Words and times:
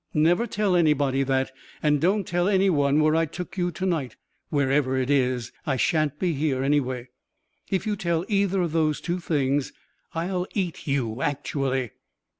Never 0.15 0.47
tell 0.47 0.75
anybody 0.75 1.21
that. 1.21 1.51
And 1.83 2.01
don't 2.01 2.25
tell 2.25 2.47
anyone 2.47 3.01
where 3.01 3.15
I 3.15 3.27
took 3.27 3.55
you 3.55 3.69
to 3.73 3.85
night 3.85 4.15
wherever 4.49 4.97
it 4.97 5.11
is. 5.11 5.51
I 5.63 5.75
shan't 5.75 6.17
be 6.17 6.33
here 6.33 6.63
anyway. 6.63 7.09
If 7.69 7.85
you 7.85 7.95
tell 7.95 8.25
either 8.27 8.63
of 8.63 8.71
those 8.71 8.99
two 8.99 9.19
things, 9.19 9.73
I'll 10.15 10.47
eat 10.55 10.87
you. 10.87 11.21
Actually. 11.21 11.91